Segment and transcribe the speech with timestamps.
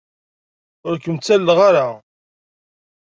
[0.87, 1.87] Ur kem-ttalleɣ ara.